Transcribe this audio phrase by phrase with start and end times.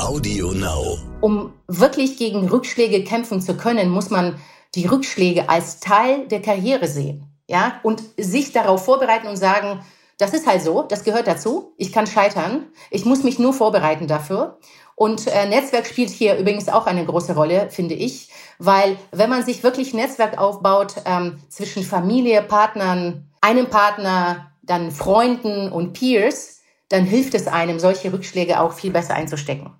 [0.00, 0.98] Audio Now.
[1.20, 4.36] Um wirklich gegen Rückschläge kämpfen zu können, muss man
[4.74, 7.26] die Rückschläge als Teil der Karriere sehen.
[7.48, 9.80] Ja, und sich darauf vorbereiten und sagen,
[10.18, 11.72] das ist halt so, das gehört dazu.
[11.76, 12.66] Ich kann scheitern.
[12.90, 14.58] Ich muss mich nur vorbereiten dafür.
[14.94, 19.44] Und äh, Netzwerk spielt hier übrigens auch eine große Rolle, finde ich, weil wenn man
[19.44, 26.59] sich wirklich Netzwerk aufbaut ähm, zwischen Familie, Partnern, einem Partner, dann Freunden und Peers,
[26.90, 29.70] dann hilft es einem, solche Rückschläge auch viel besser einzustecken.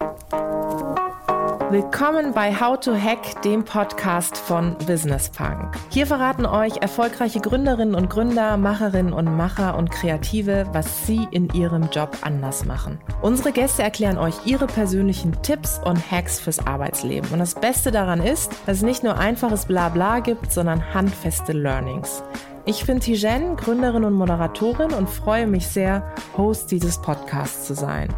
[1.70, 5.76] Willkommen bei How to Hack, dem Podcast von Business Punk.
[5.88, 11.48] Hier verraten euch erfolgreiche Gründerinnen und Gründer, Macherinnen und Macher und Kreative, was sie in
[11.50, 13.00] ihrem Job anders machen.
[13.22, 17.30] Unsere Gäste erklären euch ihre persönlichen Tipps und Hacks fürs Arbeitsleben.
[17.30, 22.22] Und das Beste daran ist, dass es nicht nur einfaches Blabla gibt, sondern handfeste Learnings.
[22.66, 28.14] Ich bin Tijen, Gründerin und Moderatorin und freue mich sehr, Host dieses Podcasts zu sein.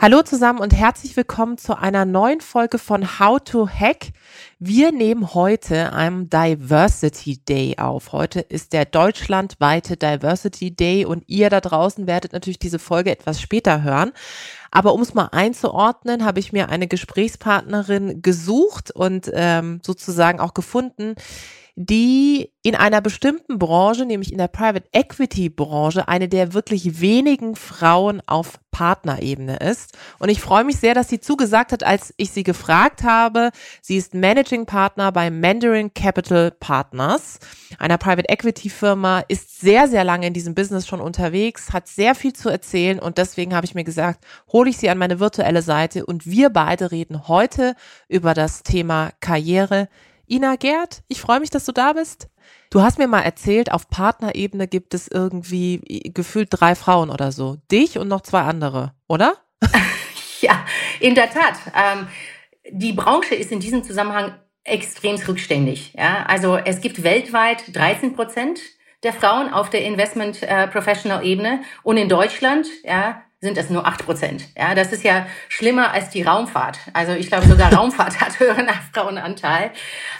[0.00, 4.10] Hallo zusammen und herzlich willkommen zu einer neuen Folge von How to Hack.
[4.58, 8.12] Wir nehmen heute am Diversity Day auf.
[8.12, 13.40] Heute ist der deutschlandweite Diversity Day und ihr da draußen werdet natürlich diese Folge etwas
[13.40, 14.12] später hören.
[14.70, 20.54] Aber um es mal einzuordnen, habe ich mir eine Gesprächspartnerin gesucht und ähm, sozusagen auch
[20.54, 21.14] gefunden,
[21.80, 27.54] die in einer bestimmten Branche, nämlich in der Private Equity Branche, eine der wirklich wenigen
[27.54, 29.96] Frauen auf Partnerebene ist.
[30.18, 33.52] Und ich freue mich sehr, dass sie zugesagt hat, als ich sie gefragt habe.
[33.80, 37.38] Sie ist Managing Partner bei Mandarin Capital Partners,
[37.78, 42.16] einer Private Equity Firma, ist sehr, sehr lange in diesem Business schon unterwegs, hat sehr
[42.16, 45.62] viel zu erzählen und deswegen habe ich mir gesagt, hole ich sie an meine virtuelle
[45.62, 47.76] Seite und wir beide reden heute
[48.08, 49.88] über das Thema Karriere
[50.30, 52.28] Ina Gerd, ich freue mich, dass du da bist.
[52.70, 55.80] Du hast mir mal erzählt, auf Partnerebene gibt es irgendwie
[56.14, 57.56] gefühlt drei Frauen oder so.
[57.70, 59.36] Dich und noch zwei andere, oder?
[60.40, 60.64] ja,
[61.00, 61.54] in der Tat.
[61.74, 62.08] Ähm,
[62.70, 64.34] die Branche ist in diesem Zusammenhang
[64.64, 65.94] extrem rückständig.
[65.96, 66.24] Ja?
[66.26, 68.60] Also es gibt weltweit 13 Prozent
[69.02, 73.86] der Frauen auf der Investment äh, Professional Ebene und in Deutschland ja, sind es nur
[73.86, 74.44] acht Prozent.
[74.56, 76.78] Ja, das ist ja schlimmer als die Raumfahrt.
[76.92, 79.70] Also ich glaube, sogar Raumfahrt hat höheren Frauenanteil.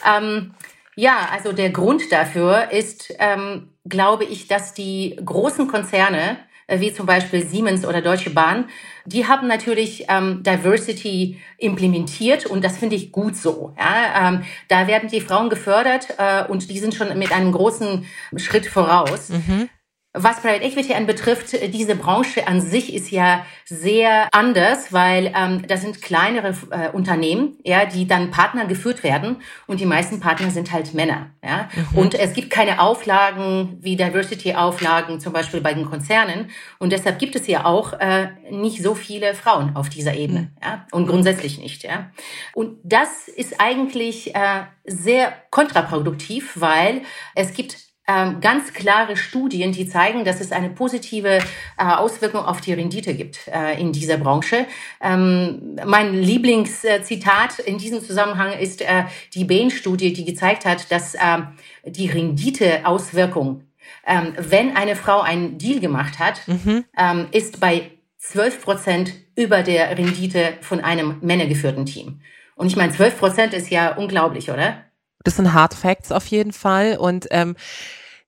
[0.07, 0.55] Ähm,
[0.95, 6.93] ja, also der Grund dafür ist, ähm, glaube ich, dass die großen Konzerne, äh, wie
[6.93, 8.69] zum Beispiel Siemens oder Deutsche Bahn,
[9.05, 13.75] die haben natürlich ähm, Diversity implementiert und das finde ich gut so.
[13.79, 14.29] Ja?
[14.29, 18.05] Ähm, da werden die Frauen gefördert äh, und die sind schon mit einem großen
[18.37, 19.31] Schritt voraus.
[19.31, 19.69] Mhm.
[20.15, 25.83] Was Private Equity anbetrifft, diese Branche an sich ist ja sehr anders, weil ähm, das
[25.83, 30.73] sind kleinere äh, Unternehmen, ja, die dann Partner geführt werden und die meisten Partner sind
[30.73, 31.31] halt Männer.
[31.45, 31.69] Ja?
[31.75, 31.99] Mhm.
[31.99, 36.49] Und es gibt keine Auflagen wie Diversity-Auflagen zum Beispiel bei den Konzernen
[36.79, 40.51] und deshalb gibt es ja auch äh, nicht so viele Frauen auf dieser Ebene mhm.
[40.63, 40.87] ja?
[40.91, 41.85] und grundsätzlich nicht.
[41.85, 42.11] Ja?
[42.55, 47.03] Und das ist eigentlich äh, sehr kontraproduktiv, weil
[47.35, 51.43] es gibt ähm, ganz klare Studien, die zeigen, dass es eine positive äh,
[51.77, 54.67] Auswirkung auf die Rendite gibt äh, in dieser Branche.
[55.01, 59.05] Ähm, mein Lieblingszitat in diesem Zusammenhang ist äh,
[59.35, 61.19] die Bain-Studie, die gezeigt hat, dass äh,
[61.85, 63.65] die Renditeauswirkung,
[64.07, 66.85] ähm, wenn eine Frau einen Deal gemacht hat, mhm.
[66.97, 72.21] ähm, ist bei 12 Prozent über der Rendite von einem männergeführten Team.
[72.57, 74.85] Und ich meine, 12 Prozent ist ja unglaublich, oder?
[75.25, 76.97] Das sind Hard Facts auf jeden Fall.
[76.97, 77.55] Und ähm,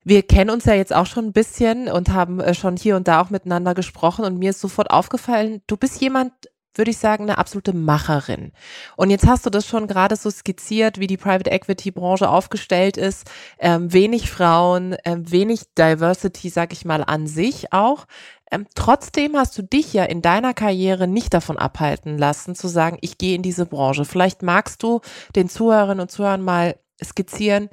[0.03, 3.07] wir kennen uns ja jetzt auch schon ein bisschen und haben äh, schon hier und
[3.07, 4.25] da auch miteinander gesprochen.
[4.25, 6.33] Und mir ist sofort aufgefallen, du bist jemand,
[6.73, 8.51] würde ich sagen, eine absolute Macherin.
[8.95, 12.97] Und jetzt hast du das schon gerade so skizziert, wie die Private Equity Branche aufgestellt
[12.97, 13.29] ist.
[13.59, 18.05] Ähm, wenig Frauen, ähm, wenig Diversity, sag ich mal, an sich auch.
[18.51, 22.97] Ähm, trotzdem hast du dich ja in deiner Karriere nicht davon abhalten lassen, zu sagen,
[23.01, 24.03] ich gehe in diese Branche.
[24.03, 25.01] Vielleicht magst du
[25.35, 27.69] den Zuhörerinnen und Zuhörern mal skizzieren,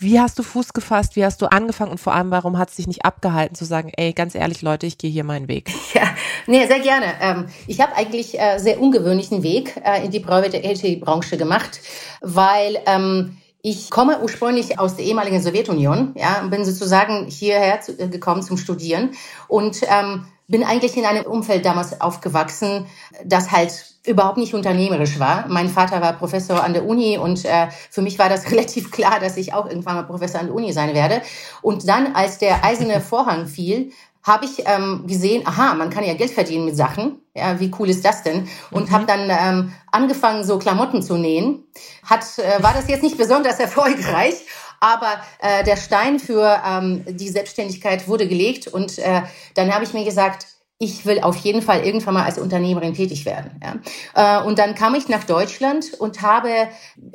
[0.00, 1.16] wie hast du Fuß gefasst?
[1.16, 1.90] Wie hast du angefangen?
[1.90, 4.86] Und vor allem, warum hat es dich nicht abgehalten zu sagen, ey, ganz ehrlich, Leute,
[4.86, 5.70] ich gehe hier meinen Weg?
[5.94, 6.02] Ja,
[6.46, 7.06] nee, sehr gerne.
[7.20, 11.80] Ähm, ich habe eigentlich äh, sehr ungewöhnlichen Weg äh, in die Private Equity Branche gemacht,
[12.20, 18.08] weil ähm, ich komme ursprünglich aus der ehemaligen Sowjetunion, ja, bin sozusagen hierher zu, äh,
[18.08, 19.12] gekommen zum Studieren
[19.48, 22.86] und ähm, bin eigentlich in einem Umfeld damals aufgewachsen,
[23.24, 23.72] das halt
[24.08, 25.44] überhaupt nicht unternehmerisch war.
[25.48, 29.20] Mein Vater war Professor an der Uni und äh, für mich war das relativ klar,
[29.20, 31.22] dass ich auch irgendwann mal Professor an der Uni sein werde.
[31.62, 33.92] Und dann, als der eiserne Vorhang fiel,
[34.24, 37.22] habe ich ähm, gesehen, aha, man kann ja Geld verdienen mit Sachen.
[37.34, 38.48] Ja, wie cool ist das denn?
[38.70, 38.92] Und mhm.
[38.92, 41.64] habe dann ähm, angefangen, so Klamotten zu nähen.
[42.04, 44.34] Hat, äh, war das jetzt nicht besonders erfolgreich,
[44.80, 49.22] aber äh, der Stein für ähm, die Selbstständigkeit wurde gelegt und äh,
[49.54, 50.46] dann habe ich mir gesagt,
[50.80, 53.60] ich will auf jeden Fall irgendwann mal als Unternehmerin tätig werden.
[53.62, 54.40] Ja.
[54.40, 56.50] Äh, und dann kam ich nach Deutschland und habe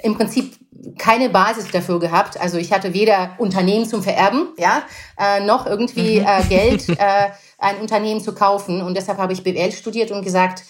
[0.04, 0.56] im Prinzip
[0.98, 2.40] keine Basis dafür gehabt.
[2.40, 4.84] Also ich hatte weder Unternehmen zum Vererben, ja,
[5.18, 6.26] äh, noch irgendwie mhm.
[6.28, 6.86] äh, Geld,
[7.58, 8.82] ein Unternehmen zu kaufen.
[8.82, 10.64] Und deshalb habe ich BWL studiert und gesagt,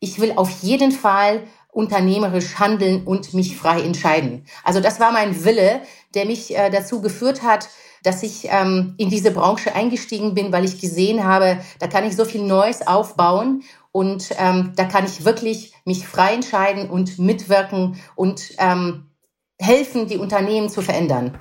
[0.00, 4.44] ich will auf jeden Fall unternehmerisch handeln und mich frei entscheiden.
[4.62, 5.80] Also das war mein Wille,
[6.14, 7.68] der mich dazu geführt hat,
[8.04, 12.14] dass ich ähm, in diese Branche eingestiegen bin, weil ich gesehen habe, da kann ich
[12.14, 17.96] so viel Neues aufbauen und ähm, da kann ich wirklich mich frei entscheiden und mitwirken
[18.14, 19.10] und ähm,
[19.58, 21.38] helfen, die Unternehmen zu verändern.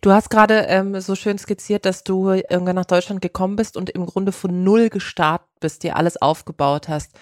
[0.00, 3.90] Du hast gerade ähm, so schön skizziert, dass du irgendwann nach Deutschland gekommen bist und
[3.90, 7.12] im Grunde von Null gestartet bist, dir alles aufgebaut hast.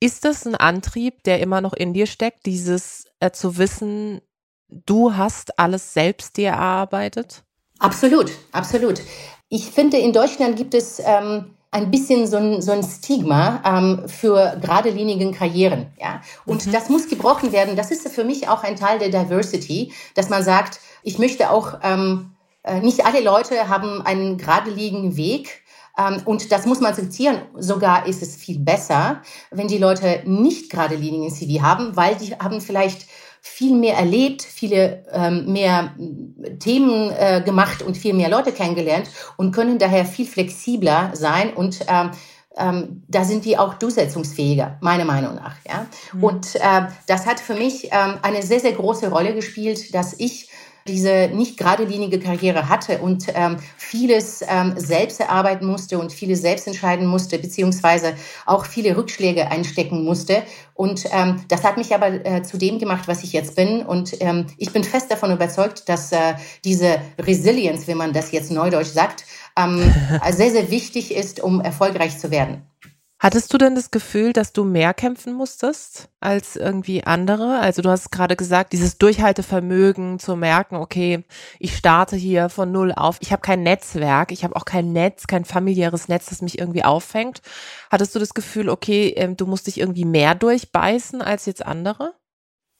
[0.00, 4.22] Ist das ein Antrieb, der immer noch in dir steckt, dieses äh, zu wissen,
[4.68, 7.44] du hast alles selbst dir erarbeitet?
[7.84, 9.02] Absolut, absolut.
[9.50, 14.08] Ich finde, in Deutschland gibt es ähm, ein bisschen so ein, so ein Stigma ähm,
[14.08, 15.92] für geradlinigen Karrieren.
[16.00, 16.22] Ja?
[16.46, 16.72] Und mhm.
[16.72, 17.76] das muss gebrochen werden.
[17.76, 21.74] Das ist für mich auch ein Teil der Diversity, dass man sagt, ich möchte auch,
[21.82, 22.30] ähm,
[22.62, 25.62] äh, nicht alle Leute haben einen geradlinigen Weg.
[25.98, 27.42] Ähm, und das muss man akzeptieren.
[27.58, 29.20] Sogar ist es viel besser,
[29.50, 33.06] wenn die Leute nicht geradlinigen CV haben, weil die haben vielleicht
[33.46, 35.94] viel mehr erlebt, viele ähm, mehr
[36.60, 41.80] Themen äh, gemacht und viel mehr Leute kennengelernt und können daher viel flexibler sein und
[41.86, 42.10] ähm,
[42.56, 45.56] ähm, da sind die auch durchsetzungsfähiger, meiner Meinung nach.
[45.68, 45.86] Ja?
[46.14, 46.24] Mhm.
[46.24, 50.48] Und äh, das hat für mich ähm, eine sehr, sehr große Rolle gespielt, dass ich
[50.86, 56.66] diese nicht geradelinige Karriere hatte und ähm, vieles ähm, selbst erarbeiten musste und vieles selbst
[56.66, 58.14] entscheiden musste, beziehungsweise
[58.44, 60.42] auch viele Rückschläge einstecken musste.
[60.74, 63.84] Und ähm, das hat mich aber äh, zu dem gemacht, was ich jetzt bin.
[63.86, 66.34] Und ähm, ich bin fest davon überzeugt, dass äh,
[66.64, 69.24] diese Resilience, wie man das jetzt neudeutsch sagt,
[69.56, 69.80] ähm,
[70.32, 72.62] sehr, sehr wichtig ist, um erfolgreich zu werden.
[73.24, 77.58] Hattest du denn das Gefühl, dass du mehr kämpfen musstest als irgendwie andere?
[77.58, 81.24] Also du hast gerade gesagt, dieses Durchhaltevermögen zu merken, okay,
[81.58, 83.16] ich starte hier von null auf.
[83.20, 86.84] Ich habe kein Netzwerk, ich habe auch kein Netz, kein familiäres Netz, das mich irgendwie
[86.84, 87.40] auffängt.
[87.90, 92.12] Hattest du das Gefühl, okay, ähm, du musst dich irgendwie mehr durchbeißen als jetzt andere?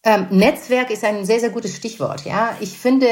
[0.07, 2.27] Ähm, Netzwerk ist ein sehr, sehr gutes Stichwort.
[2.27, 3.07] Ja, ich finde,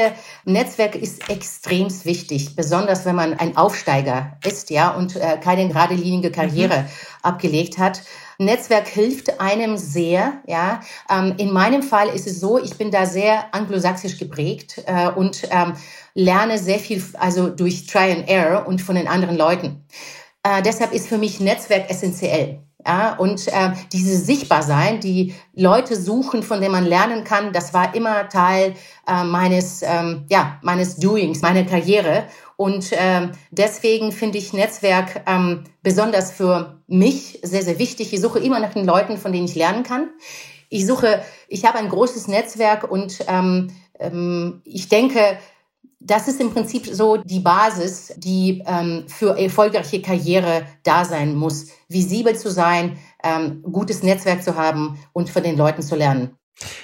[0.45, 6.31] Netzwerk ist extrem wichtig, besonders wenn man ein Aufsteiger ist, ja, und äh, keine geradelinige
[6.31, 6.87] Karriere mhm.
[7.23, 8.01] abgelegt hat.
[8.37, 10.81] Netzwerk hilft einem sehr, ja.
[11.09, 15.47] Ähm, in meinem Fall ist es so, ich bin da sehr anglosächsisch geprägt äh, und
[15.49, 15.73] ähm,
[16.13, 19.83] lerne sehr viel, also durch Try and Error und von den anderen Leuten.
[20.43, 22.59] Äh, deshalb ist für mich Netzwerk essentiell.
[22.85, 27.95] Ja, und äh, dieses Sichtbarsein, die Leute suchen, von denen man lernen kann, das war
[27.95, 28.73] immer Teil
[29.07, 32.25] äh, meines, ähm, ja, meines Doings, meiner Karriere.
[32.57, 38.13] Und äh, deswegen finde ich Netzwerk ähm, besonders für mich sehr, sehr wichtig.
[38.13, 40.09] Ich suche immer nach den Leuten, von denen ich lernen kann.
[40.69, 43.69] Ich suche, ich habe ein großes Netzwerk und ähm,
[43.99, 45.37] ähm, ich denke,
[46.03, 51.67] das ist im Prinzip so die Basis, die ähm, für erfolgreiche Karriere da sein muss.
[51.87, 56.37] Visibel zu sein, ähm, gutes Netzwerk zu haben und von den Leuten zu lernen.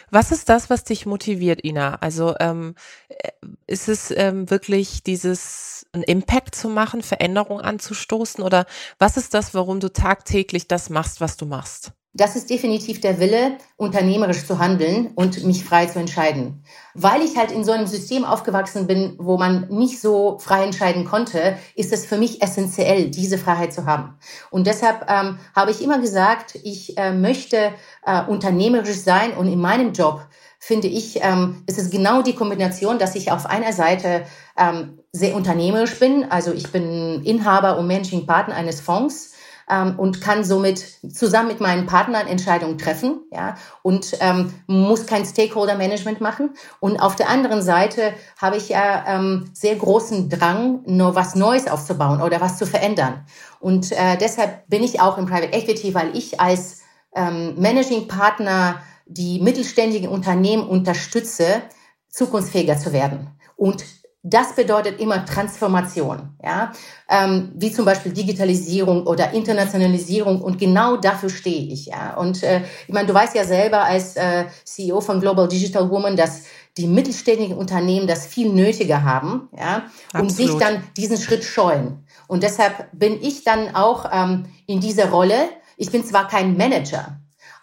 [0.09, 1.95] Was ist das, was dich motiviert, Ina?
[1.95, 2.75] Also ähm,
[3.09, 3.29] äh,
[3.67, 8.65] ist es ähm, wirklich dieses einen Impact zu machen, Veränderung anzustoßen oder
[8.97, 11.93] was ist das, warum du tagtäglich das machst, was du machst?
[12.13, 16.63] Das ist definitiv der Wille, unternehmerisch zu handeln und mich frei zu entscheiden.
[16.95, 21.05] Weil ich halt in so einem System aufgewachsen bin, wo man nicht so frei entscheiden
[21.05, 24.17] konnte, ist es für mich essentiell, diese Freiheit zu haben.
[24.49, 29.59] Und deshalb ähm, habe ich immer gesagt, ich äh, möchte äh, unternehmerisch sein und in
[29.59, 30.25] meinem Job
[30.57, 34.25] finde ich, ähm, ist es genau die Kombination, dass ich auf einer Seite
[34.57, 39.35] ähm, sehr unternehmerisch bin, also ich bin Inhaber und Managing Partner eines Fonds
[39.69, 45.25] ähm, und kann somit zusammen mit meinen Partnern Entscheidungen treffen ja, und ähm, muss kein
[45.25, 46.51] Stakeholder-Management machen.
[46.79, 51.67] Und auf der anderen Seite habe ich ja ähm, sehr großen Drang, nur was Neues
[51.67, 53.25] aufzubauen oder was zu verändern.
[53.59, 56.79] Und äh, deshalb bin ich auch im Private Equity, weil ich als
[57.15, 61.61] ähm, Managing Partner die mittelständigen Unternehmen unterstütze,
[62.09, 63.29] zukunftsfähiger zu werden.
[63.55, 63.83] Und
[64.21, 66.73] das bedeutet immer Transformation, ja,
[67.09, 72.17] ähm, wie zum Beispiel Digitalisierung oder Internationalisierung und genau dafür stehe ich, ja.
[72.17, 76.17] Und äh, ich meine, du weißt ja selber als äh, CEO von Global Digital Woman,
[76.17, 76.43] dass
[76.75, 79.83] die mittelständigen Unternehmen das viel nötiger haben, ja,
[80.13, 82.05] und sich dann diesen Schritt scheuen.
[82.27, 85.49] Und deshalb bin ich dann auch ähm, in dieser Rolle.
[85.77, 87.18] Ich bin zwar kein Manager,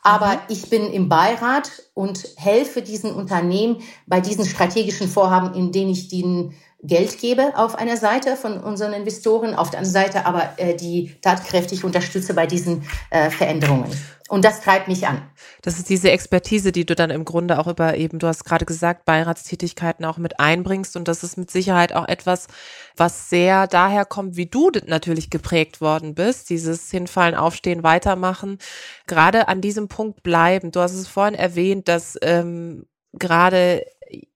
[0.06, 0.40] aber mhm.
[0.48, 6.06] ich bin im Beirat und helfe diesen Unternehmen bei diesen strategischen Vorhaben, in denen ich
[6.06, 10.75] den, Geld gebe auf einer Seite von unseren Investoren, auf der anderen Seite aber äh,
[10.75, 13.90] die tatkräftig unterstütze bei diesen äh, Veränderungen.
[14.28, 15.23] Und das treibt mich an.
[15.62, 18.64] Das ist diese Expertise, die du dann im Grunde auch über eben, du hast gerade
[18.64, 20.97] gesagt, Beiratstätigkeiten auch mit einbringst.
[20.97, 22.49] Und das ist mit Sicherheit auch etwas,
[22.97, 26.50] was sehr daher kommt, wie du natürlich geprägt worden bist.
[26.50, 28.59] Dieses Hinfallen, Aufstehen, Weitermachen.
[29.06, 30.73] Gerade an diesem Punkt bleiben.
[30.73, 33.85] Du hast es vorhin erwähnt, dass ähm, gerade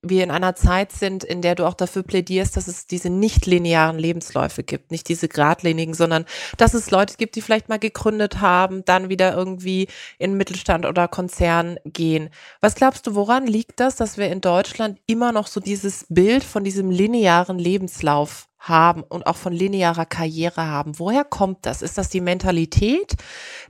[0.01, 3.45] wir in einer Zeit sind, in der du auch dafür plädierst, dass es diese nicht
[3.45, 6.25] linearen Lebensläufe gibt, nicht diese geradlinigen, sondern
[6.57, 9.87] dass es Leute gibt, die vielleicht mal gegründet haben, dann wieder irgendwie
[10.17, 12.29] in Mittelstand oder Konzern gehen.
[12.59, 16.43] Was glaubst du, woran liegt das, dass wir in Deutschland immer noch so dieses Bild
[16.43, 20.99] von diesem linearen Lebenslauf haben und auch von linearer Karriere haben.
[20.99, 21.81] Woher kommt das?
[21.81, 23.15] Ist das die Mentalität,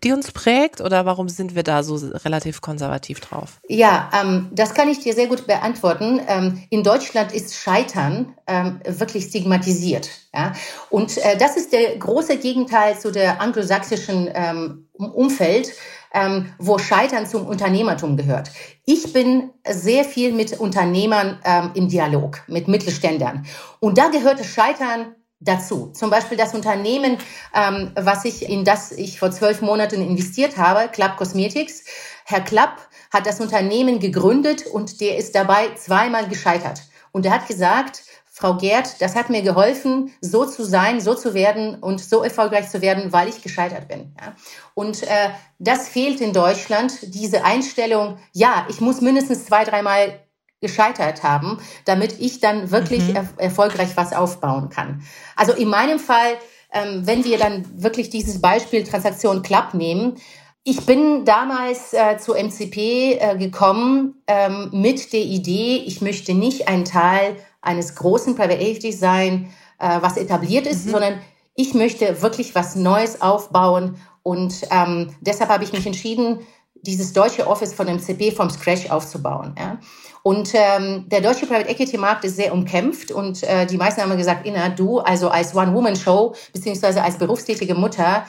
[0.04, 3.60] die uns prägt oder warum sind wir da so relativ konservativ drauf?
[3.68, 6.20] Ja, ähm, das kann ich dir sehr gut beantworten.
[6.28, 10.10] Ähm, in Deutschland ist Scheitern ähm, wirklich stigmatisiert.
[10.34, 10.52] Ja?
[10.90, 15.72] Und äh, das ist der große Gegenteil zu der anglosächsischen ähm, Umfeld
[16.14, 18.52] ähm, wo Scheitern zum Unternehmertum gehört.
[18.86, 23.46] Ich bin sehr viel mit Unternehmern ähm, im Dialog, mit Mittelständlern.
[23.80, 25.92] Und da gehört Scheitern dazu.
[25.94, 27.18] Zum Beispiel das Unternehmen,
[27.54, 31.84] ähm, was ich in das ich vor zwölf Monaten investiert habe, Club Cosmetics.
[32.26, 32.78] Herr Klapp
[33.12, 36.84] hat das Unternehmen gegründet und der ist dabei zweimal gescheitert.
[37.12, 38.04] Und er hat gesagt,
[38.42, 42.70] Frau Gerd, das hat mir geholfen, so zu sein, so zu werden und so erfolgreich
[42.70, 44.16] zu werden, weil ich gescheitert bin.
[44.20, 44.34] Ja.
[44.74, 45.30] Und äh,
[45.60, 50.20] das fehlt in Deutschland, diese Einstellung, ja, ich muss mindestens zwei, dreimal
[50.60, 53.16] gescheitert haben, damit ich dann wirklich mhm.
[53.16, 55.04] er erfolgreich was aufbauen kann.
[55.36, 56.34] Also in meinem Fall,
[56.74, 60.16] ähm, wenn wir dann wirklich dieses Beispiel Transaktion Club nehmen,
[60.64, 66.68] ich bin damals äh, zu MCP äh, gekommen ähm, mit der Idee, ich möchte nicht
[66.68, 70.92] ein Teil eines großen Private Equity sein, äh, was etabliert ist, mhm.
[70.92, 71.22] sondern
[71.56, 73.96] ich möchte wirklich was Neues aufbauen.
[74.24, 76.40] Und ähm, deshalb habe ich mich entschieden,
[76.76, 79.56] dieses deutsche Office von MCP vom Scratch aufzubauen.
[79.58, 79.80] Ja.
[80.24, 84.16] Und ähm, der deutsche Private Equity Markt ist sehr umkämpft und äh, die meisten haben
[84.18, 88.26] gesagt, Inna, du also als One-Woman-Show beziehungsweise als berufstätige Mutter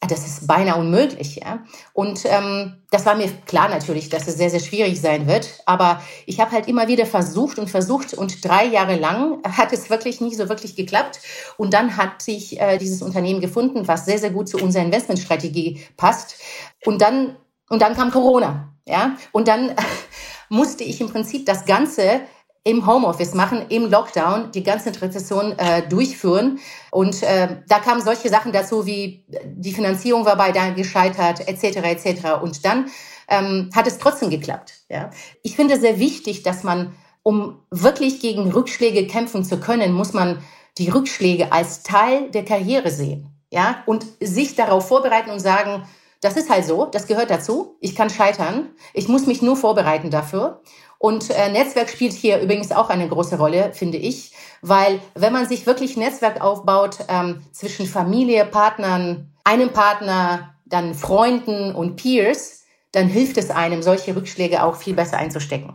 [0.00, 1.36] das ist beinahe unmöglich.
[1.36, 1.64] Ja?
[1.92, 5.60] Und ähm, das war mir klar natürlich, dass es sehr, sehr schwierig sein wird.
[5.66, 9.90] Aber ich habe halt immer wieder versucht und versucht und drei Jahre lang hat es
[9.90, 11.20] wirklich nicht so wirklich geklappt.
[11.56, 15.80] Und dann hat sich äh, dieses Unternehmen gefunden, was sehr, sehr gut zu unserer Investmentstrategie
[15.96, 16.36] passt.
[16.84, 17.36] Und dann,
[17.68, 18.74] und dann kam Corona.
[18.86, 19.16] Ja?
[19.32, 19.74] Und dann
[20.48, 22.20] musste ich im Prinzip das Ganze
[22.66, 26.58] im Homeoffice machen, im Lockdown die ganze Rezession äh, durchführen.
[26.90, 31.76] Und äh, da kamen solche Sachen dazu, wie die Finanzierung war bei da gescheitert, etc.
[31.76, 32.42] etc.
[32.42, 32.86] Und dann
[33.28, 34.80] ähm, hat es trotzdem geklappt.
[34.88, 35.10] Ja?
[35.44, 36.92] Ich finde sehr wichtig, dass man,
[37.22, 40.42] um wirklich gegen Rückschläge kämpfen zu können, muss man
[40.76, 43.30] die Rückschläge als Teil der Karriere sehen.
[43.52, 43.84] Ja?
[43.86, 45.84] Und sich darauf vorbereiten und sagen,
[46.20, 47.76] das ist halt so, das gehört dazu.
[47.80, 48.70] Ich kann scheitern.
[48.92, 50.62] Ich muss mich nur vorbereiten dafür.
[50.98, 55.46] Und äh, Netzwerk spielt hier übrigens auch eine große Rolle, finde ich, weil wenn man
[55.46, 63.08] sich wirklich Netzwerk aufbaut ähm, zwischen Familie, Partnern, einem Partner, dann Freunden und Peers, dann
[63.08, 65.74] hilft es einem, solche Rückschläge auch viel besser einzustecken.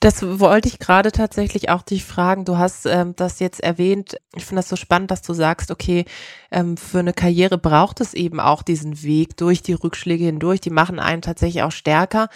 [0.00, 2.44] Das wollte ich gerade tatsächlich auch dich fragen.
[2.44, 4.16] Du hast ähm, das jetzt erwähnt.
[4.36, 6.04] Ich finde das so spannend, dass du sagst, okay,
[6.52, 10.60] ähm, für eine Karriere braucht es eben auch diesen Weg durch die Rückschläge hindurch.
[10.60, 12.28] Die machen einen tatsächlich auch stärker.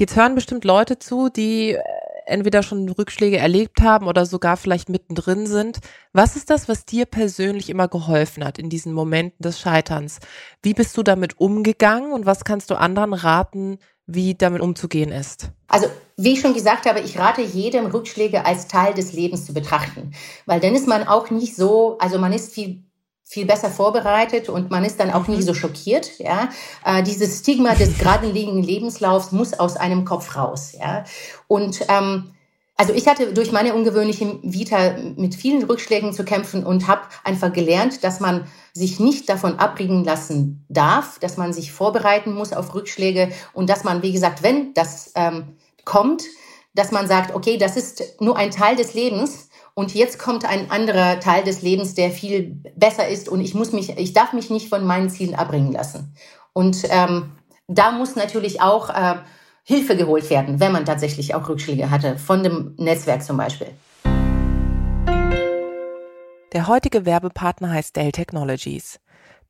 [0.00, 1.82] Jetzt hören bestimmt Leute zu, die äh,
[2.24, 5.80] entweder schon Rückschläge erlebt haben oder sogar vielleicht mittendrin sind.
[6.14, 10.18] Was ist das, was dir persönlich immer geholfen hat in diesen Momenten des Scheiterns?
[10.62, 13.76] Wie bist du damit umgegangen und was kannst du anderen raten,
[14.06, 15.50] wie damit umzugehen ist?
[15.68, 19.52] Also, wie ich schon gesagt habe, ich rate jedem, Rückschläge als Teil des Lebens zu
[19.52, 20.14] betrachten.
[20.46, 22.84] Weil dann ist man auch nicht so, also man ist viel
[23.30, 26.18] viel besser vorbereitet und man ist dann auch nicht so schockiert.
[26.18, 26.48] Ja,
[26.84, 30.72] äh, dieses Stigma des geradlinigen Lebenslaufs muss aus einem Kopf raus.
[30.76, 31.04] Ja,
[31.46, 32.32] und ähm,
[32.76, 37.52] also ich hatte durch meine ungewöhnliche Vita mit vielen Rückschlägen zu kämpfen und habe einfach
[37.52, 42.74] gelernt, dass man sich nicht davon abbringen lassen darf, dass man sich vorbereiten muss auf
[42.74, 46.24] Rückschläge und dass man, wie gesagt, wenn das ähm, kommt,
[46.74, 49.49] dass man sagt, okay, das ist nur ein Teil des Lebens
[49.80, 53.72] und jetzt kommt ein anderer Teil des Lebens, der viel besser ist und ich muss
[53.72, 56.14] mich, ich darf mich nicht von meinen Zielen abbringen lassen.
[56.52, 57.32] Und ähm,
[57.66, 59.14] da muss natürlich auch äh,
[59.62, 63.68] Hilfe geholt werden, wenn man tatsächlich auch Rückschläge hatte, von dem Netzwerk zum Beispiel.
[66.52, 69.00] Der heutige Werbepartner heißt Dell Technologies.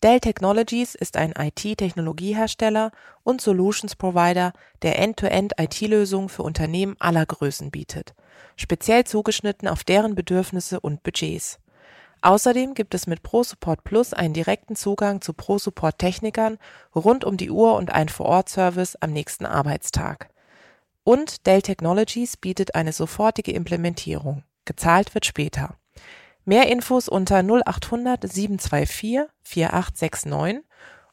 [0.04, 2.92] Dell Technologies ist ein IT-Technologiehersteller
[3.24, 8.14] und Solutions Provider, der End-to-End IT-Lösungen für Unternehmen aller Größen bietet.
[8.56, 11.58] Speziell zugeschnitten auf deren Bedürfnisse und Budgets.
[12.22, 16.58] Außerdem gibt es mit ProSupport Plus einen direkten Zugang zu ProSupport Technikern
[16.94, 20.28] rund um die Uhr und einen Vor-Ort-Service am nächsten Arbeitstag.
[21.02, 24.44] Und Dell Technologies bietet eine sofortige Implementierung.
[24.66, 25.76] Gezahlt wird später.
[26.44, 30.64] Mehr Infos unter 0800 724 4869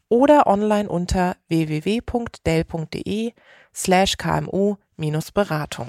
[0.09, 3.33] oder online unter www.dell.de
[3.73, 5.87] slash kmu-beratung.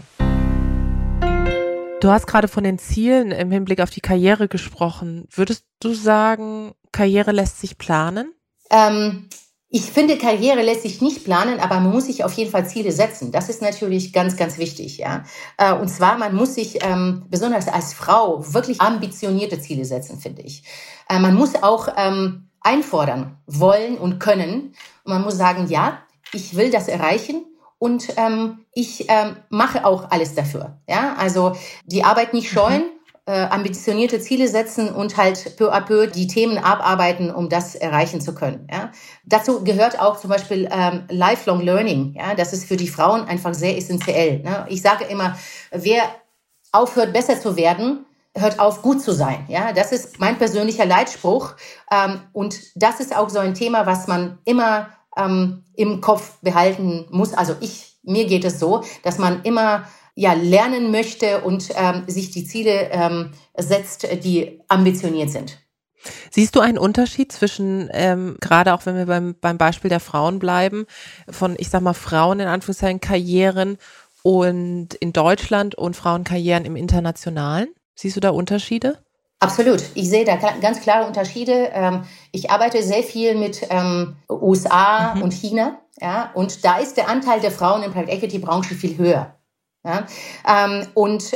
[2.01, 5.27] Du hast gerade von den Zielen im Hinblick auf die Karriere gesprochen.
[5.33, 8.33] Würdest du sagen, Karriere lässt sich planen?
[8.71, 9.29] Ähm,
[9.69, 12.93] ich finde, Karriere lässt sich nicht planen, aber man muss sich auf jeden Fall Ziele
[12.93, 13.33] setzen.
[13.33, 14.99] Das ist natürlich ganz, ganz wichtig.
[14.99, 15.25] Ja?
[15.57, 20.43] Äh, und zwar, man muss sich ähm, besonders als Frau wirklich ambitionierte Ziele setzen, finde
[20.43, 20.63] ich.
[21.09, 24.75] Äh, man muss auch ähm, einfordern wollen und können.
[25.03, 26.03] Und man muss sagen, ja,
[26.33, 27.45] ich will das erreichen
[27.79, 30.79] und ähm, ich ähm, mache auch alles dafür.
[30.89, 33.33] Ja, also die Arbeit nicht scheuen, mhm.
[33.33, 38.21] äh, ambitionierte Ziele setzen und halt peu à peu die Themen abarbeiten, um das erreichen
[38.21, 38.67] zu können.
[38.71, 38.91] Ja,
[39.25, 42.15] dazu gehört auch zum Beispiel ähm, Lifelong Learning.
[42.17, 44.41] Ja, das ist für die Frauen einfach sehr essentiell.
[44.41, 44.67] Ne?
[44.69, 45.39] Ich sage immer,
[45.71, 46.03] wer
[46.73, 48.05] aufhört, besser zu werden,
[48.37, 49.47] hört auf, gut zu sein.
[49.49, 51.55] Ja, das ist mein persönlicher Leitspruch.
[51.91, 57.07] Ähm, und das ist auch so ein Thema, was man immer ähm, im Kopf behalten
[57.11, 57.35] muss.
[57.35, 59.85] Also ich, mir geht es so, dass man immer
[60.15, 65.59] ja lernen möchte und ähm, sich die Ziele ähm, setzt, die ambitioniert sind.
[66.31, 70.39] Siehst du einen Unterschied zwischen, ähm, gerade auch wenn wir beim, beim Beispiel der Frauen
[70.39, 70.87] bleiben,
[71.29, 73.79] von, ich sag mal, Frauen in Anführungszeichen Karrieren
[74.23, 77.69] und in Deutschland und Frauenkarrieren im Internationalen?
[77.95, 78.99] Siehst du da Unterschiede?
[79.41, 79.83] Absolut.
[79.95, 81.71] Ich sehe da ganz klare Unterschiede.
[81.73, 82.03] Ähm,
[82.33, 85.23] ich arbeite sehr viel mit ähm, USA mhm.
[85.23, 88.99] und China, ja, und da ist der Anteil der Frauen in Private Equity Branche viel
[88.99, 89.35] höher.
[89.85, 90.07] Ja,
[90.47, 91.33] ähm, und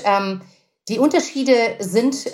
[0.88, 2.26] die Unterschiede sind,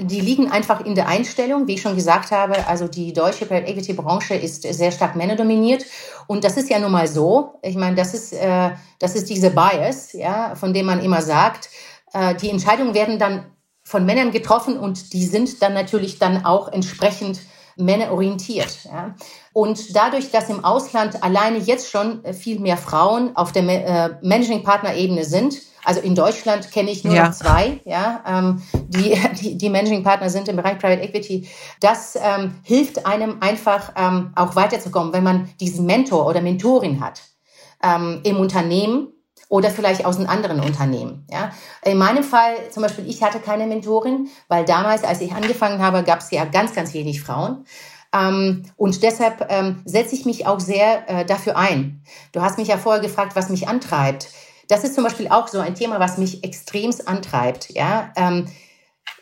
[0.00, 2.66] die liegen einfach in der Einstellung, wie ich schon gesagt habe.
[2.68, 5.84] Also die deutsche Private Equity Branche ist sehr stark männerdominiert
[6.28, 7.58] und das ist ja nun mal so.
[7.62, 11.68] Ich meine, das ist äh, das ist diese Bias, ja, von dem man immer sagt.
[12.12, 13.55] Äh, die Entscheidungen werden dann
[13.86, 17.38] von Männern getroffen und die sind dann natürlich dann auch entsprechend
[17.76, 18.80] männerorientiert.
[18.84, 19.14] Ja.
[19.52, 24.64] Und dadurch, dass im Ausland alleine jetzt schon viel mehr Frauen auf der äh, Managing
[24.64, 27.28] Partner Ebene sind, also in Deutschland kenne ich nur ja.
[27.28, 31.48] noch zwei, ja, ähm, die, die, die Managing Partner sind im Bereich Private Equity.
[31.80, 37.22] Das ähm, hilft einem einfach ähm, auch weiterzukommen, wenn man diesen Mentor oder Mentorin hat
[37.84, 39.12] ähm, im Unternehmen
[39.48, 41.26] oder vielleicht aus einem anderen Unternehmen.
[41.30, 41.52] Ja.
[41.84, 46.02] In meinem Fall zum Beispiel, ich hatte keine Mentorin, weil damals, als ich angefangen habe,
[46.02, 47.64] gab es ja ganz, ganz wenig Frauen.
[48.12, 52.02] Ähm, und deshalb ähm, setze ich mich auch sehr äh, dafür ein.
[52.32, 54.28] Du hast mich ja vorher gefragt, was mich antreibt.
[54.68, 58.46] Das ist zum Beispiel auch so ein Thema, was mich extremst antreibt, ja, ähm,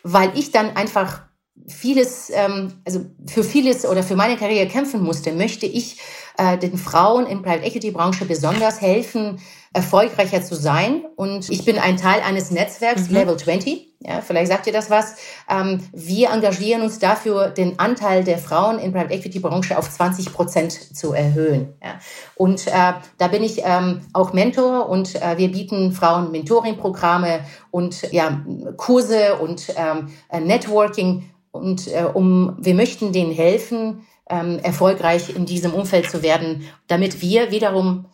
[0.01, 1.21] weil ich dann einfach
[1.67, 5.97] vieles, ähm, also für vieles oder für meine Karriere kämpfen musste, möchte ich
[6.37, 9.39] äh, den Frauen in Private Equity Branche besonders helfen,
[9.73, 11.03] erfolgreicher zu sein.
[11.15, 13.15] Und ich bin ein Teil eines Netzwerks, mhm.
[13.15, 13.93] Level 20.
[13.99, 15.15] Ja, vielleicht sagt ihr das was.
[15.49, 20.31] Ähm, wir engagieren uns dafür, den Anteil der Frauen in Private Equity Branche auf 20
[20.31, 21.73] Prozent zu erhöhen.
[21.83, 21.99] Ja.
[22.35, 27.39] Und äh, da bin ich ähm, auch Mentor und äh, wir bieten Frauen Mentoring-Programme
[27.71, 28.41] und ja,
[28.77, 30.09] Kurse und ähm,
[30.45, 31.29] Networking.
[31.55, 37.21] Und äh, um, wir möchten denen helfen, ähm, erfolgreich in diesem Umfeld zu werden, damit
[37.21, 38.05] wir wiederum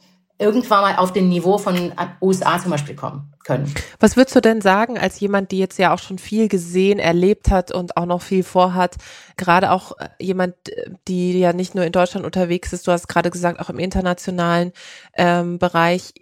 [0.41, 3.73] irgendwann mal auf den Niveau von USA zum Beispiel kommen können.
[3.99, 7.51] Was würdest du denn sagen, als jemand, die jetzt ja auch schon viel gesehen, erlebt
[7.51, 8.95] hat und auch noch viel vorhat,
[9.37, 10.55] gerade auch äh, jemand,
[11.07, 14.73] die ja nicht nur in Deutschland unterwegs ist, du hast gerade gesagt, auch im internationalen
[15.15, 16.13] ähm, Bereich,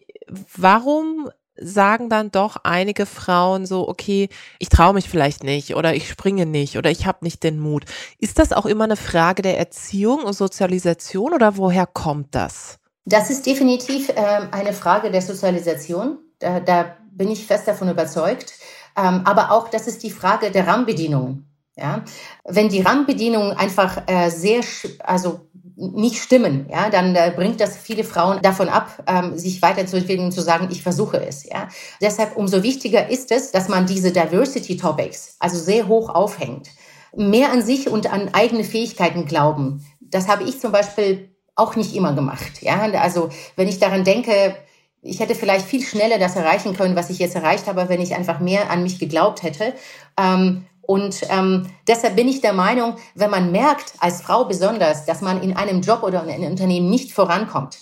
[0.55, 1.29] warum
[1.62, 6.45] sagen dann doch einige Frauen so, okay, ich traue mich vielleicht nicht oder ich springe
[6.45, 7.86] nicht oder ich habe nicht den Mut.
[8.17, 12.78] Ist das auch immer eine Frage der Erziehung und Sozialisation oder woher kommt das?
[13.06, 16.19] Das ist definitiv ähm, eine Frage der Sozialisation.
[16.39, 18.54] Da, da bin ich fest davon überzeugt.
[18.95, 21.50] Ähm, aber auch, das ist die Frage der Rahmenbedingungen.
[21.76, 22.04] Ja?
[22.45, 24.62] Wenn die Rahmenbedingungen einfach äh, sehr,
[25.00, 30.26] also nicht stimmen, ja, dann äh, bringt das viele Frauen davon ab, ähm, sich weiterzuentwickeln
[30.26, 31.46] und zu sagen, ich versuche es.
[31.46, 31.70] Ja.
[32.02, 36.70] Deshalb umso wichtiger ist es, dass man diese Diversity Topics also sehr hoch aufhängt,
[37.15, 39.86] mehr an sich und an eigene Fähigkeiten glauben.
[40.02, 42.62] Das habe ich zum Beispiel auch nicht immer gemacht.
[42.62, 44.56] Ja, also wenn ich daran denke,
[45.02, 48.15] ich hätte vielleicht viel schneller das erreichen können, was ich jetzt erreicht habe, wenn ich
[48.15, 49.74] einfach mehr an mich geglaubt hätte.
[50.18, 55.21] Ähm, und ähm, deshalb bin ich der Meinung, wenn man merkt, als Frau besonders, dass
[55.21, 57.78] man in einem Job oder in einem Unternehmen nicht vorankommt,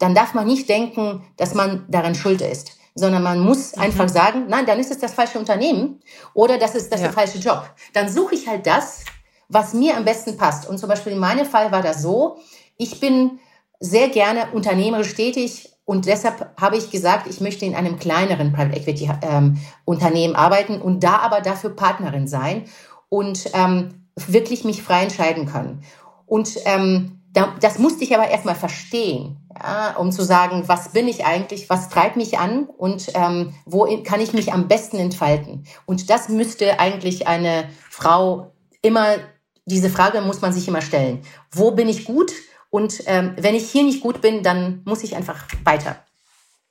[0.00, 3.82] dann darf man nicht denken, dass man daran schuld ist, sondern man muss mhm.
[3.82, 6.00] einfach sagen, nein, dann ist es das falsche Unternehmen
[6.34, 7.06] oder das ist das ja.
[7.06, 7.62] der falsche Job.
[7.92, 9.04] Dann suche ich halt das,
[9.48, 10.68] was mir am besten passt.
[10.68, 12.40] Und zum Beispiel in meinem Fall war das so,
[12.76, 13.38] ich bin
[13.78, 18.76] sehr gerne unternehmerisch tätig und deshalb habe ich gesagt, ich möchte in einem kleineren Private
[18.76, 22.64] Equity ähm, Unternehmen arbeiten und da aber dafür Partnerin sein
[23.08, 25.82] und ähm, wirklich mich frei entscheiden können.
[26.26, 31.08] Und ähm, da, das musste ich aber erstmal verstehen, ja, um zu sagen, was bin
[31.08, 35.64] ich eigentlich, was treibt mich an und ähm, wo kann ich mich am besten entfalten.
[35.86, 39.16] Und das müsste eigentlich eine Frau immer,
[39.64, 41.22] diese Frage muss man sich immer stellen.
[41.50, 42.30] Wo bin ich gut?
[42.70, 46.04] Und ähm, wenn ich hier nicht gut bin, dann muss ich einfach weiter.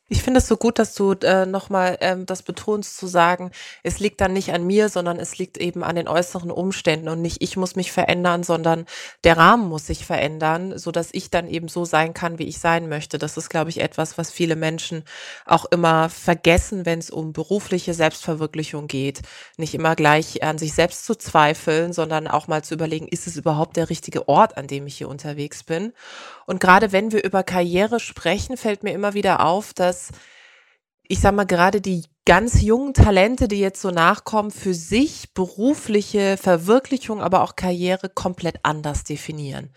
[0.10, 3.52] Ich finde es so gut, dass du äh, nochmal ähm, das betonst zu sagen,
[3.84, 7.22] es liegt dann nicht an mir, sondern es liegt eben an den äußeren Umständen und
[7.22, 8.86] nicht ich muss mich verändern, sondern
[9.26, 12.60] der Rahmen muss sich verändern, so dass ich dann eben so sein kann, wie ich
[12.60, 13.18] sein möchte.
[13.18, 15.04] Das ist, glaube ich, etwas, was viele Menschen
[15.46, 19.24] auch immer vergessen, wenn es um berufliche Selbstverwirklichung geht.
[19.58, 23.36] Nicht immer gleich an sich selbst zu zweifeln, sondern auch mal zu überlegen, ist es
[23.36, 25.92] überhaupt der richtige Ort, an dem ich hier unterwegs bin?
[26.46, 29.97] Und gerade wenn wir über Karriere sprechen, fällt mir immer wieder auf, dass
[31.08, 36.38] ich sag mal, gerade die ganz jungen Talente, die jetzt so nachkommen, für sich berufliche
[36.38, 39.74] Verwirklichung, aber auch Karriere komplett anders definieren.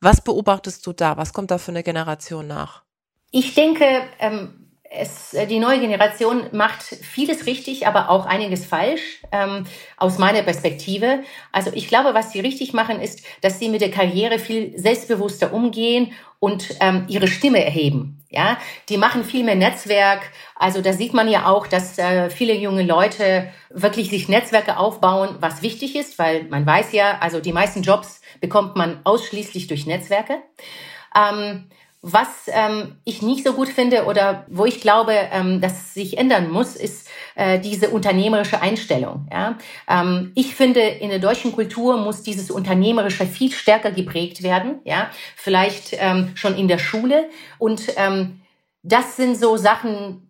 [0.00, 1.16] Was beobachtest du da?
[1.18, 2.84] Was kommt da für eine Generation nach?
[3.30, 3.84] Ich denke,
[4.18, 4.59] ähm,
[4.90, 9.64] es, äh, die neue Generation macht vieles richtig, aber auch einiges falsch, ähm,
[9.96, 11.20] aus meiner Perspektive.
[11.52, 15.52] Also ich glaube, was sie richtig machen, ist, dass sie mit der Karriere viel selbstbewusster
[15.52, 18.16] umgehen und ähm, ihre Stimme erheben.
[18.32, 20.22] Ja, die machen viel mehr Netzwerk.
[20.54, 25.36] Also da sieht man ja auch, dass äh, viele junge Leute wirklich sich Netzwerke aufbauen,
[25.40, 29.86] was wichtig ist, weil man weiß ja, also die meisten Jobs bekommt man ausschließlich durch
[29.86, 30.42] Netzwerke.
[31.14, 31.66] Ähm,
[32.02, 36.50] was ähm, ich nicht so gut finde oder wo ich glaube, ähm, dass sich ändern
[36.50, 39.28] muss, ist äh, diese unternehmerische Einstellung.
[39.30, 39.58] Ja?
[39.86, 45.10] Ähm, ich finde, in der deutschen Kultur muss dieses Unternehmerische viel stärker geprägt werden, ja,
[45.36, 47.28] vielleicht ähm, schon in der Schule.
[47.58, 48.40] Und ähm,
[48.82, 50.29] das sind so Sachen,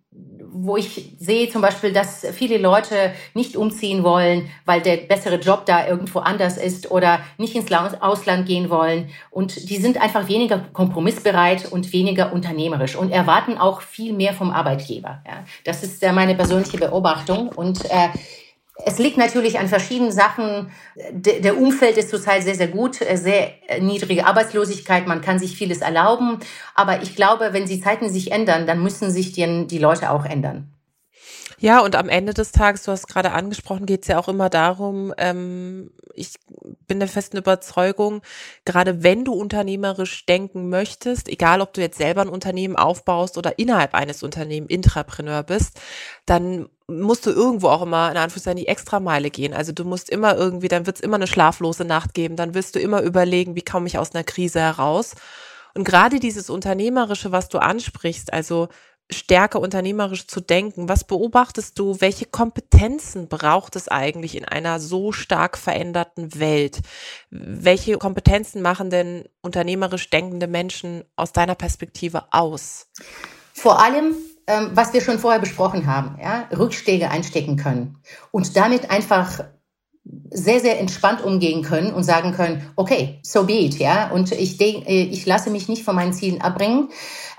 [0.52, 5.66] wo ich sehe zum Beispiel, dass viele Leute nicht umziehen wollen, weil der bessere Job
[5.66, 9.10] da irgendwo anders ist oder nicht ins Ausland gehen wollen.
[9.30, 14.50] Und die sind einfach weniger kompromissbereit und weniger unternehmerisch und erwarten auch viel mehr vom
[14.50, 15.22] Arbeitgeber.
[15.26, 17.48] Ja, das ist äh, meine persönliche Beobachtung.
[17.48, 18.08] Und äh,
[18.86, 20.70] es liegt natürlich an verschiedenen Sachen.
[21.12, 25.56] Der Umfeld ist zurzeit sehr, sehr gut, äh, sehr äh, niedrige Arbeitslosigkeit, man kann sich
[25.56, 26.38] vieles erlauben.
[26.74, 30.24] Aber ich glaube, wenn die Zeiten sich ändern, dann müssen sich die, die Leute auch
[30.24, 30.72] ändern.
[31.62, 34.48] Ja, und am Ende des Tages, du hast gerade angesprochen, geht es ja auch immer
[34.48, 36.32] darum, ähm, ich
[36.86, 38.22] bin der festen Überzeugung,
[38.64, 43.58] gerade wenn du unternehmerisch denken möchtest, egal ob du jetzt selber ein Unternehmen aufbaust oder
[43.58, 45.78] innerhalb eines Unternehmens Intrapreneur bist,
[46.24, 49.52] dann musst du irgendwo auch immer in Anführungszeichen die Extrameile gehen.
[49.52, 52.74] Also du musst immer irgendwie, dann wird es immer eine schlaflose Nacht geben, dann wirst
[52.74, 55.14] du immer überlegen, wie komme ich aus einer Krise heraus.
[55.74, 58.68] Und gerade dieses Unternehmerische, was du ansprichst, also
[59.12, 60.88] stärker unternehmerisch zu denken.
[60.88, 62.00] Was beobachtest du?
[62.00, 66.80] Welche Kompetenzen braucht es eigentlich in einer so stark veränderten Welt?
[67.30, 72.88] Welche Kompetenzen machen denn unternehmerisch denkende Menschen aus deiner Perspektive aus?
[73.52, 74.14] Vor allem,
[74.46, 77.98] ähm, was wir schon vorher besprochen haben, ja, Rückschläge einstecken können
[78.30, 79.44] und damit einfach
[80.30, 84.60] sehr, sehr entspannt umgehen können und sagen können, okay, so be it, ja, und ich,
[84.60, 86.88] äh, ich lasse mich nicht von meinen Zielen abbringen.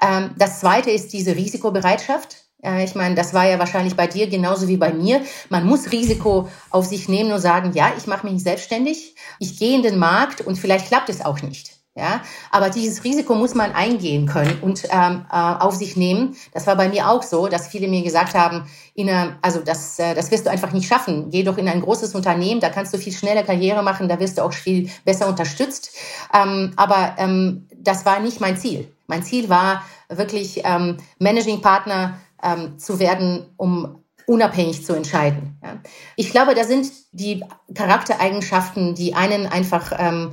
[0.01, 2.37] Ähm, das zweite ist diese Risikobereitschaft.
[2.83, 5.21] Ich meine, das war ja wahrscheinlich bei dir genauso wie bei mir.
[5.49, 9.75] Man muss Risiko auf sich nehmen und sagen, ja, ich mache mich selbstständig, ich gehe
[9.75, 11.80] in den Markt und vielleicht klappt es auch nicht.
[11.93, 16.37] Ja, aber dieses Risiko muss man eingehen können und ähm, äh, auf sich nehmen.
[16.53, 19.99] Das war bei mir auch so, dass viele mir gesagt haben, in einer, also das,
[19.99, 21.29] äh, das wirst du einfach nicht schaffen.
[21.31, 24.37] Geh doch in ein großes Unternehmen, da kannst du viel schneller Karriere machen, da wirst
[24.37, 25.93] du auch viel besser unterstützt.
[26.33, 28.89] Ähm, aber ähm, das war nicht mein Ziel.
[29.07, 35.57] Mein Ziel war wirklich ähm, Managing Partner ähm, zu werden, um unabhängig zu entscheiden.
[35.61, 35.81] Ja.
[36.15, 37.43] Ich glaube, da sind die
[37.75, 40.31] Charaktereigenschaften, die einen einfach ähm,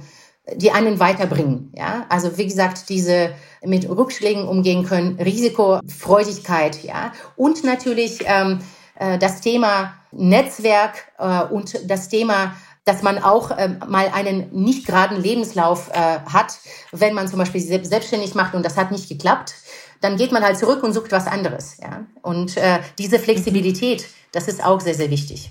[0.57, 1.73] die einen weiterbringen.
[1.77, 3.31] Ja, also wie gesagt, diese
[3.65, 8.61] mit Rückschlägen umgehen können, Risikofreudigkeit, ja, und natürlich ähm,
[8.99, 12.55] äh, das Thema Netzwerk äh, und das Thema
[12.89, 16.59] dass man auch äh, mal einen nicht geraden Lebenslauf äh, hat,
[16.91, 19.55] wenn man zum Beispiel sich selbstständig macht und das hat nicht geklappt,
[20.01, 21.77] dann geht man halt zurück und sucht was anderes.
[21.83, 22.07] Ja?
[22.23, 25.51] Und äh, diese Flexibilität, das ist auch sehr, sehr wichtig.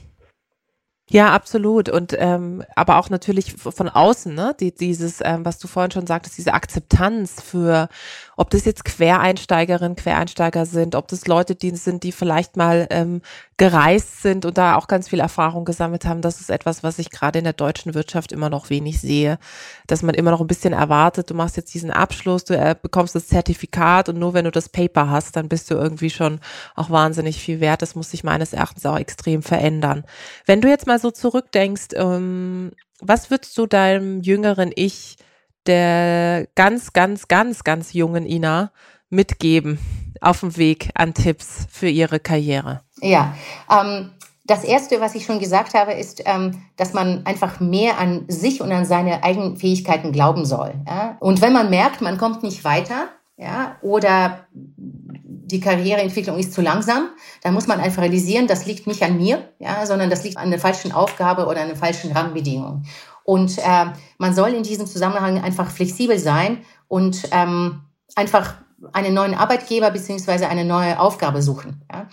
[1.09, 1.87] Ja, absolut.
[1.87, 4.53] Und ähm, aber auch natürlich von außen, ne?
[4.59, 7.87] Die, dieses, ähm, was du vorhin schon sagtest, diese Akzeptanz für,
[8.35, 13.21] ob das jetzt Quereinsteigerinnen, Quereinsteiger sind, ob das Leute die sind, die vielleicht mal ähm,
[13.57, 16.21] gereist sind und da auch ganz viel Erfahrung gesammelt haben.
[16.21, 19.39] Das ist etwas, was ich gerade in der deutschen Wirtschaft immer noch wenig sehe,
[19.87, 23.15] dass man immer noch ein bisschen erwartet, du machst jetzt diesen Abschluss, du äh, bekommst
[23.15, 26.39] das Zertifikat und nur wenn du das Paper hast, dann bist du irgendwie schon
[26.75, 27.81] auch wahnsinnig viel wert.
[27.81, 30.03] Das muss sich meines Erachtens auch extrem verändern.
[30.45, 35.17] Wenn du jetzt mal so zurückdenkst, ähm, was würdest du deinem jüngeren Ich,
[35.65, 38.71] der ganz, ganz, ganz, ganz jungen Ina
[39.09, 39.79] mitgeben
[40.21, 42.81] auf dem Weg an Tipps für ihre Karriere?
[43.01, 43.35] Ja,
[43.71, 44.11] ähm,
[44.47, 48.61] das Erste, was ich schon gesagt habe, ist, ähm, dass man einfach mehr an sich
[48.61, 50.73] und an seine eigenen Fähigkeiten glauben soll.
[50.87, 51.17] Ja?
[51.19, 57.09] Und wenn man merkt, man kommt nicht weiter, ja, oder die Karriereentwicklung ist zu langsam,
[57.43, 60.45] dann muss man einfach realisieren, das liegt nicht an mir, ja, sondern das liegt an
[60.45, 62.83] einer falschen Aufgabe oder an einer falschen Rahmenbedingung.
[63.23, 63.85] Und äh,
[64.17, 67.81] man soll in diesem Zusammenhang einfach flexibel sein und ähm,
[68.15, 68.55] einfach
[68.93, 71.83] einen neuen Arbeitgeber beziehungsweise eine neue Aufgabe suchen.
[71.91, 72.07] Ja.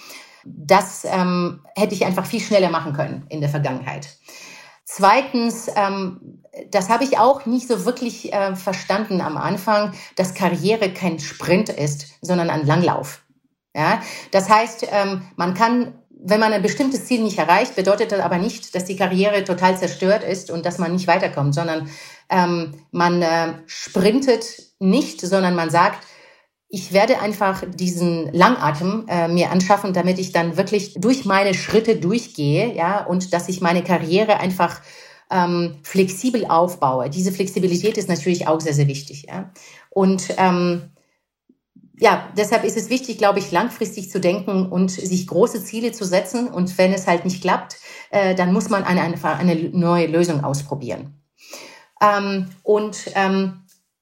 [0.45, 4.09] Das ähm, hätte ich einfach viel schneller machen können in der Vergangenheit.
[4.85, 10.93] Zweitens, ähm, das habe ich auch nicht so wirklich äh, verstanden am Anfang, dass Karriere
[10.93, 13.23] kein Sprint ist, sondern ein Langlauf.
[13.75, 14.01] Ja,
[14.31, 18.39] das heißt, ähm, man kann, wenn man ein bestimmtes Ziel nicht erreicht, bedeutet das aber
[18.39, 21.89] nicht, dass die Karriere total zerstört ist und dass man nicht weiterkommt, sondern
[22.29, 24.45] ähm, man äh, sprintet
[24.79, 26.07] nicht, sondern man sagt,
[26.75, 31.95] ich werde einfach diesen Langatem äh, mir anschaffen, damit ich dann wirklich durch meine Schritte
[31.95, 34.81] durchgehe, ja, und dass ich meine Karriere einfach
[35.31, 37.11] ähm, flexibel aufbaue.
[37.11, 39.53] Diese Flexibilität ist natürlich auch sehr, sehr wichtig, ja.
[39.91, 40.91] Und ähm,
[41.97, 46.05] ja, deshalb ist es wichtig, glaube ich, langfristig zu denken und sich große Ziele zu
[46.05, 46.49] setzen.
[46.49, 47.77] Und wenn es halt nicht klappt,
[48.11, 51.23] äh, dann muss man eine, eine, eine neue Lösung ausprobieren.
[52.03, 53.61] Ähm, und ähm,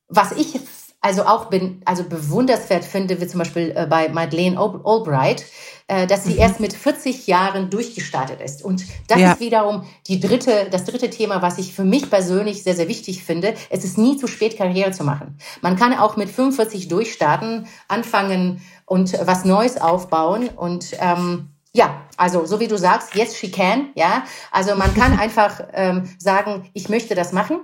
[0.09, 0.59] was ich
[1.03, 5.45] also auch bin, also bewunderswert finde, wie zum Beispiel äh, bei Madeleine Albright,
[5.89, 6.39] äh, dass sie mhm.
[6.39, 8.65] erst mit 40 Jahren durchgestartet ist.
[8.65, 9.33] Und das ja.
[9.33, 13.25] ist wiederum die dritte, das dritte Thema, was ich für mich persönlich sehr, sehr wichtig
[13.25, 13.55] finde.
[13.69, 15.37] Es ist nie zu spät, Karriere zu machen.
[15.61, 22.45] Man kann auch mit 45 durchstarten, anfangen und was Neues aufbauen und ähm, ja, also
[22.47, 24.25] so wie du sagst, yes, she can, ja.
[24.51, 27.61] Also man kann einfach ähm, sagen, ich möchte das machen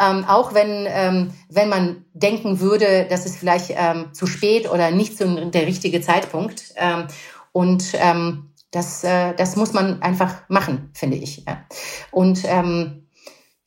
[0.00, 4.90] ähm, auch wenn, ähm, wenn man denken würde, dass es vielleicht ähm, zu spät oder
[4.90, 6.72] nicht so der richtige Zeitpunkt.
[6.76, 7.06] Ähm,
[7.52, 11.44] und ähm, das, äh, das muss man einfach machen, finde ich.
[11.46, 11.64] Ja.
[12.10, 13.08] Und ähm,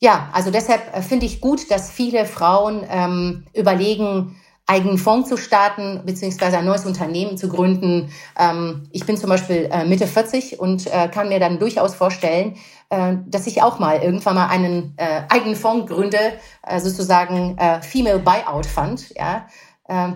[0.00, 5.36] ja, also deshalb äh, finde ich gut, dass viele Frauen ähm, überlegen, eigenen Fonds zu
[5.36, 8.10] starten, beziehungsweise ein neues Unternehmen zu gründen.
[8.38, 12.56] Ähm, ich bin zum Beispiel äh, Mitte 40 und äh, kann mir dann durchaus vorstellen,
[12.88, 16.18] äh, dass ich auch mal irgendwann mal einen äh, eigenen Fonds gründe,
[16.66, 19.46] äh, sozusagen äh, Female Buyout Fund, ja,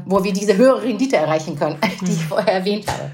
[0.06, 3.11] wo wir diese höhere Rendite erreichen können, die ich vorher erwähnt habe.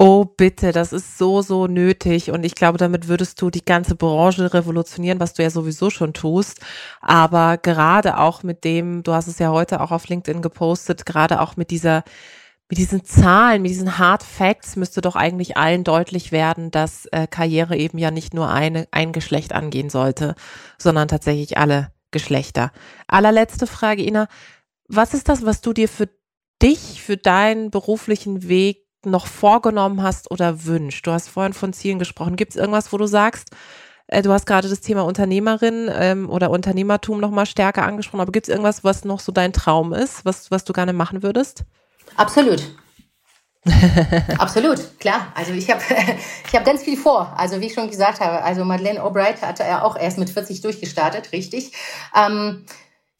[0.00, 2.30] Oh, bitte, das ist so, so nötig.
[2.30, 6.12] Und ich glaube, damit würdest du die ganze Branche revolutionieren, was du ja sowieso schon
[6.12, 6.60] tust.
[7.00, 11.40] Aber gerade auch mit dem, du hast es ja heute auch auf LinkedIn gepostet, gerade
[11.40, 12.04] auch mit dieser
[12.70, 17.26] mit diesen Zahlen, mit diesen Hard Facts müsste doch eigentlich allen deutlich werden, dass äh,
[17.26, 20.34] Karriere eben ja nicht nur eine, ein Geschlecht angehen sollte,
[20.76, 22.70] sondern tatsächlich alle Geschlechter.
[23.08, 24.28] Allerletzte Frage, Ina.
[24.86, 26.08] Was ist das, was du dir für
[26.62, 31.06] dich, für deinen beruflichen Weg noch vorgenommen hast oder wünscht?
[31.06, 32.36] Du hast vorhin von Zielen gesprochen.
[32.36, 33.50] Gibt es irgendwas, wo du sagst,
[34.08, 38.32] äh, du hast gerade das Thema Unternehmerin ähm, oder Unternehmertum noch mal stärker angesprochen, aber
[38.32, 41.64] gibt es irgendwas, was noch so dein Traum ist, was, was du gerne machen würdest?
[42.16, 42.62] Absolut.
[44.38, 45.32] Absolut, klar.
[45.34, 45.82] Also ich habe
[46.48, 47.34] ich hab ganz viel vor.
[47.36, 50.62] Also wie ich schon gesagt habe, also Madeleine Albright hatte ja auch erst mit 40
[50.62, 51.72] durchgestartet, richtig.
[52.14, 52.64] Ähm,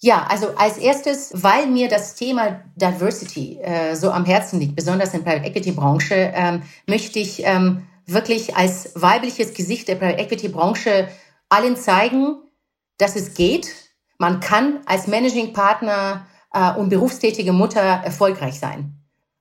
[0.01, 5.13] ja, also als erstes, weil mir das Thema Diversity äh, so am Herzen liegt, besonders
[5.13, 10.19] in der Private Equity Branche, ähm, möchte ich ähm, wirklich als weibliches Gesicht der Private
[10.19, 11.09] Equity Branche
[11.49, 12.37] allen zeigen,
[12.99, 13.69] dass es geht.
[14.19, 18.98] Man kann als Managing Partner äh, und berufstätige Mutter erfolgreich sein.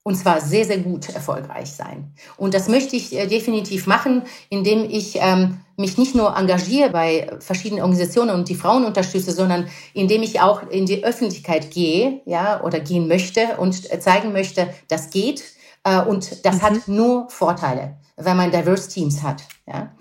[0.08, 2.14] Und zwar sehr, sehr gut erfolgreich sein.
[2.38, 7.30] Und das möchte ich äh, definitiv machen, indem ich ähm, mich nicht nur engagiere bei
[7.42, 12.64] verschiedenen Organisationen und die Frauen unterstütze, sondern indem ich auch in die Öffentlichkeit gehe, ja,
[12.64, 15.44] oder gehen möchte und äh, zeigen möchte, das geht.
[15.84, 16.62] Äh, und das mhm.
[16.62, 19.44] hat nur Vorteile, wenn man diverse Teams hat.
[19.68, 19.94] Ja,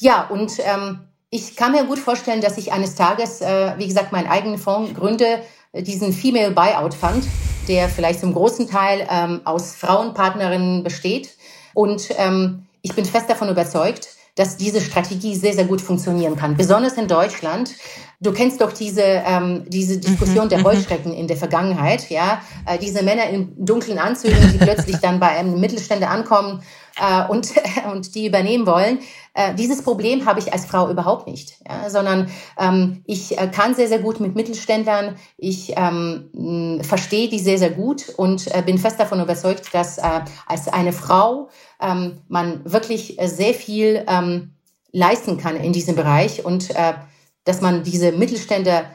[0.00, 0.98] ja und ähm,
[1.30, 4.94] ich kann mir gut vorstellen, dass ich eines Tages, äh, wie gesagt, meinen eigenen Fonds
[4.94, 7.22] gründe, diesen Female Buyout Fund,
[7.68, 11.30] der vielleicht zum großen Teil ähm, aus Frauenpartnerinnen besteht.
[11.72, 16.56] Und ähm, ich bin fest davon überzeugt, dass diese Strategie sehr, sehr gut funktionieren kann.
[16.56, 17.70] Besonders in Deutschland.
[18.20, 20.64] Du kennst doch diese, ähm, diese Diskussion mhm, der mhm.
[20.64, 22.40] Heuschrecken in der Vergangenheit, ja.
[22.66, 26.62] Äh, diese Männer in dunklen Anzügen, die plötzlich dann bei einem Mittelständler ankommen
[27.00, 27.52] äh, und,
[27.92, 28.98] und die übernehmen wollen.
[29.34, 33.74] Äh, dieses Problem habe ich als Frau überhaupt nicht, ja, sondern ähm, ich äh, kann
[33.74, 35.16] sehr, sehr gut mit Mittelständlern.
[35.36, 40.20] Ich ähm, verstehe die sehr, sehr gut und äh, bin fest davon überzeugt, dass äh,
[40.46, 41.48] als eine Frau
[41.80, 44.54] ähm, man wirklich sehr viel ähm,
[44.92, 46.94] leisten kann in diesem Bereich und äh,
[47.44, 48.86] dass man diese Mittelständler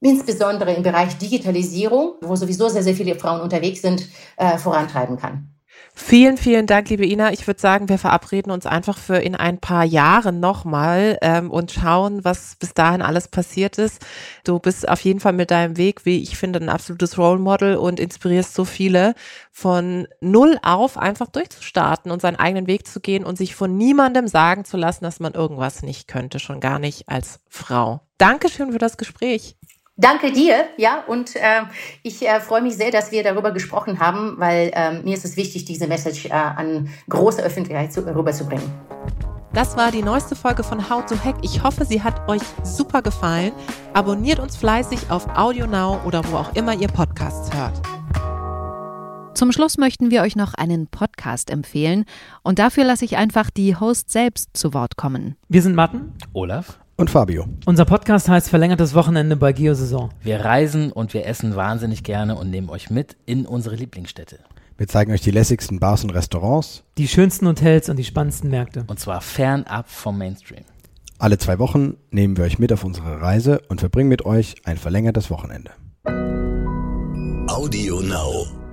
[0.00, 5.55] insbesondere im Bereich Digitalisierung, wo sowieso sehr, sehr viele Frauen unterwegs sind, äh, vorantreiben kann.
[5.98, 7.32] Vielen, vielen Dank, liebe Ina.
[7.32, 11.72] Ich würde sagen, wir verabreden uns einfach für in ein paar Jahren nochmal ähm, und
[11.72, 14.04] schauen, was bis dahin alles passiert ist.
[14.44, 17.76] Du bist auf jeden Fall mit deinem Weg, wie ich finde, ein absolutes Role Model
[17.76, 19.14] und inspirierst so viele,
[19.50, 24.28] von null auf einfach durchzustarten und seinen eigenen Weg zu gehen und sich von niemandem
[24.28, 28.00] sagen zu lassen, dass man irgendwas nicht könnte, schon gar nicht als Frau.
[28.18, 29.56] Dankeschön für das Gespräch.
[29.98, 31.62] Danke dir, ja, und äh,
[32.02, 35.38] ich äh, freue mich sehr, dass wir darüber gesprochen haben, weil äh, mir ist es
[35.38, 38.70] wichtig, diese Message äh, an große Öffentlichkeit zu, rüberzubringen.
[39.54, 41.36] Das war die neueste Folge von How to Hack.
[41.40, 43.52] Ich hoffe, sie hat euch super gefallen.
[43.94, 47.80] Abonniert uns fleißig auf AudioNow oder wo auch immer ihr Podcasts hört.
[49.32, 52.04] Zum Schluss möchten wir euch noch einen Podcast empfehlen
[52.42, 55.36] und dafür lasse ich einfach die Host selbst zu Wort kommen.
[55.48, 57.46] Wir sind Matten, Olaf und Fabio.
[57.66, 60.10] Unser Podcast heißt Verlängertes Wochenende bei Geosaison.
[60.22, 64.38] Wir reisen und wir essen wahnsinnig gerne und nehmen euch mit in unsere Lieblingsstädte.
[64.78, 68.84] Wir zeigen euch die lässigsten Bars und Restaurants, die schönsten Hotels und die spannendsten Märkte.
[68.86, 70.64] Und zwar fernab vom Mainstream.
[71.18, 74.76] Alle zwei Wochen nehmen wir euch mit auf unsere Reise und verbringen mit euch ein
[74.76, 75.70] verlängertes Wochenende.
[77.48, 78.65] Audio Now.